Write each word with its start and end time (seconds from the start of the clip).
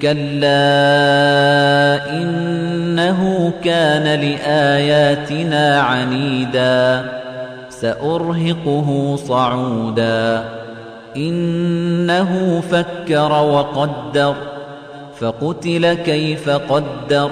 كلا 0.01 0.51
إنه 2.11 3.51
كان 3.63 4.03
لآياتنا 4.03 5.79
عنيدا 5.79 7.05
سأرهقه 7.69 9.15
صعودا. 9.15 10.43
إنه 11.17 12.61
فكر 12.71 13.31
وقدر 13.31 14.35
فقتل 15.19 15.93
كيف 15.93 16.49
قدر. 16.49 17.31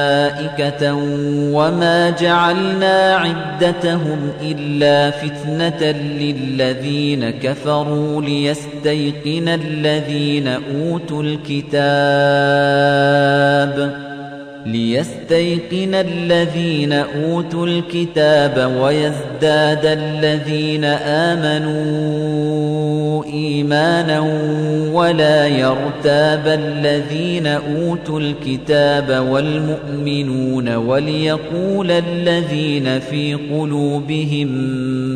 وما 1.53 2.09
جعلنا 2.09 3.15
عدتهم 3.15 4.31
إلا 4.41 5.11
فتنة 5.11 5.91
للذين 5.91 7.29
كفروا 7.29 8.21
ليستيقن 8.21 9.47
الذين 9.49 10.47
أوتوا 10.47 11.23
الكتاب 11.23 11.71
ليستيقن 14.65 15.95
الذين 15.95 16.93
أوتوا 16.93 17.67
الكتاب 17.67 18.71
ويزداد 18.81 19.85
الذين 19.85 20.83
آمنوا 21.05 22.11
إيمانا 23.25 24.19
ولا 24.93 25.47
يرتاب 25.47 26.47
الذين 26.47 27.47
أوتوا 27.47 28.19
الكتاب 28.19 29.27
والمؤمنون 29.29 30.75
وليقول 30.75 31.91
الذين 31.91 32.99
في 32.99 33.33
قلوبهم 33.33 34.47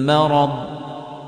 مرض 0.05 0.74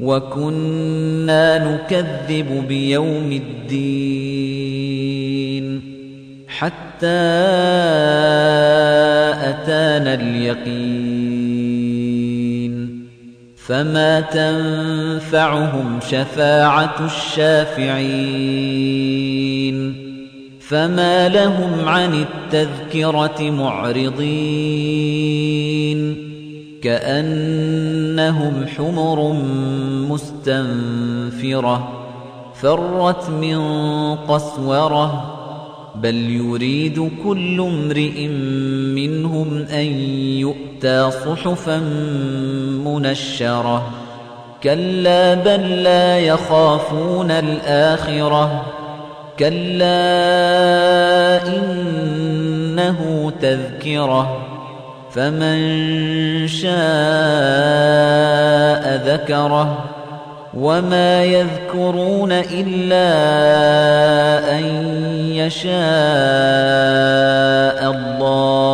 وكنا 0.00 1.74
نكذب 1.74 2.64
بيوم 2.68 3.32
الدين 3.32 4.74
حتى 6.48 7.06
أتانا 9.50 10.14
اليقين 10.14 11.54
فما 13.56 14.20
تنفعهم 14.20 16.00
شفاعة 16.10 17.06
الشافعين 17.06 18.44
فما 20.60 21.28
لهم 21.28 21.88
عن 21.88 22.14
التذكرة 22.14 23.50
معرضين 23.50 24.74
كأنهم 26.84 28.66
حمر 28.76 29.32
مستنفرة 30.10 31.88
فرت 32.54 33.30
من 33.30 33.58
قسورة 34.14 35.30
بل 35.94 36.14
يريد 36.14 37.10
كل 37.24 37.60
امرئ 37.60 38.26
منهم 38.94 39.64
أن 39.72 39.86
يؤتى 40.38 41.10
صحفا 41.10 41.78
منشرة. 42.84 43.90
كلا 44.62 45.34
بل 45.34 45.82
لا 45.82 46.18
يخافون 46.18 47.30
الآخرة. 47.30 48.64
كلا 49.38 49.86
إنه 51.46 53.32
تذكرة. 53.40 54.53
فمن 55.14 56.48
شاء 56.48 56.74
ذكره 59.06 59.84
وما 60.54 61.24
يذكرون 61.24 62.32
إلا 62.32 63.08
أن 64.58 64.64
يشاء 65.30 65.74
الله 67.90 68.64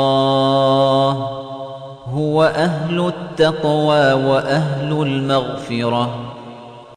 هو 2.15 2.45
أهل 2.45 3.07
التقوى 3.09 4.13
وأهل 4.13 4.93
المغفرة 4.93 6.30